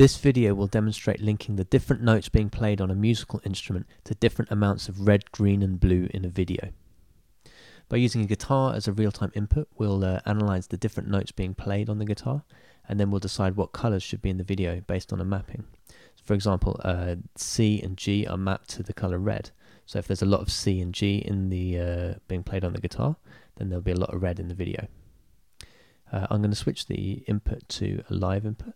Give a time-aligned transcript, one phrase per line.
[0.00, 4.14] This video will demonstrate linking the different notes being played on a musical instrument to
[4.14, 6.70] different amounts of red, green and blue in a video.
[7.90, 11.52] By using a guitar as a real-time input, we'll uh, analyze the different notes being
[11.52, 12.44] played on the guitar,
[12.88, 15.64] and then we'll decide what colors should be in the video based on a mapping.
[16.24, 19.50] For example, uh, C and G are mapped to the color red.
[19.84, 22.72] So if there's a lot of C and G in the uh, being played on
[22.72, 23.16] the guitar,
[23.56, 24.88] then there'll be a lot of red in the video.
[26.10, 28.74] Uh, I'm going to switch the input to a live input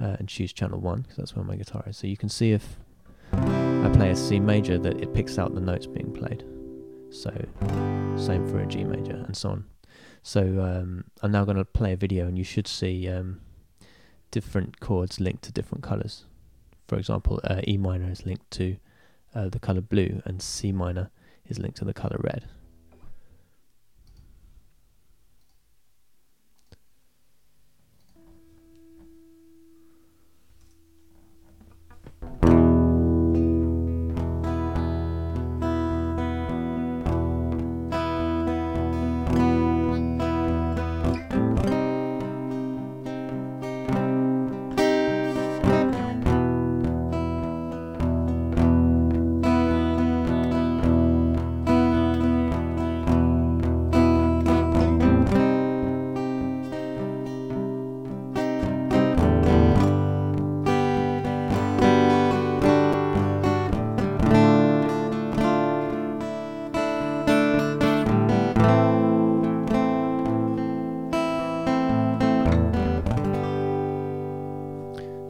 [0.00, 1.96] uh, and choose channel 1 because that's where my guitar is.
[1.96, 2.78] So you can see if
[3.32, 6.44] I play a C major that it picks out the notes being played.
[7.10, 7.30] So
[8.16, 9.64] same for a G major and so on.
[10.22, 13.40] So um, I'm now going to play a video and you should see um,
[14.30, 16.24] different chords linked to different colours.
[16.86, 18.76] For example, uh, E minor is linked to
[19.34, 21.10] uh, the colour blue and C minor
[21.46, 22.44] is linked to the colour red.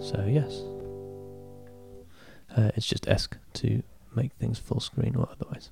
[0.08, 0.62] So yes,
[2.56, 3.82] uh, it's just ESC to
[4.16, 5.68] make things full screen or otherwise.